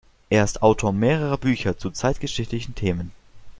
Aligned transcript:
Er 0.31 0.43
ist 0.43 0.63
Autor 0.63 0.93
mehrerer 0.93 1.37
Bücher 1.37 1.77
zu 1.77 1.91
zeitgeschichtlichen 1.91 2.73
Themen. 2.73 3.11